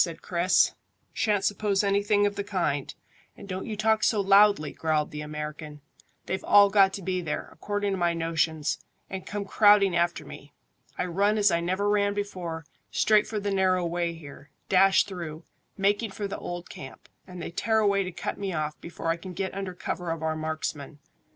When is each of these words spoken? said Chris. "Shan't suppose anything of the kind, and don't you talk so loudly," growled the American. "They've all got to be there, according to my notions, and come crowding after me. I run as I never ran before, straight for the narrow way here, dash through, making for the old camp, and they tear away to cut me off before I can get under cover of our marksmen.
said 0.03 0.23
Chris. 0.23 0.73
"Shan't 1.13 1.43
suppose 1.43 1.83
anything 1.83 2.25
of 2.25 2.35
the 2.35 2.43
kind, 2.43 2.91
and 3.37 3.47
don't 3.47 3.67
you 3.67 3.77
talk 3.77 4.03
so 4.03 4.19
loudly," 4.19 4.71
growled 4.71 5.11
the 5.11 5.21
American. 5.21 5.79
"They've 6.25 6.43
all 6.43 6.71
got 6.71 6.91
to 6.93 7.03
be 7.03 7.21
there, 7.21 7.49
according 7.51 7.91
to 7.91 7.97
my 7.99 8.15
notions, 8.15 8.79
and 9.11 9.27
come 9.27 9.45
crowding 9.45 9.95
after 9.95 10.25
me. 10.25 10.53
I 10.97 11.05
run 11.05 11.37
as 11.37 11.51
I 11.51 11.59
never 11.59 11.87
ran 11.87 12.15
before, 12.15 12.65
straight 12.89 13.27
for 13.27 13.39
the 13.39 13.51
narrow 13.51 13.85
way 13.85 14.15
here, 14.15 14.49
dash 14.69 15.03
through, 15.03 15.43
making 15.77 16.09
for 16.09 16.27
the 16.27 16.39
old 16.39 16.67
camp, 16.67 17.07
and 17.27 17.39
they 17.39 17.51
tear 17.51 17.77
away 17.77 18.01
to 18.01 18.11
cut 18.11 18.39
me 18.39 18.53
off 18.53 18.81
before 18.81 19.09
I 19.09 19.17
can 19.17 19.33
get 19.33 19.53
under 19.53 19.75
cover 19.75 20.09
of 20.09 20.23
our 20.23 20.35
marksmen. 20.35 20.97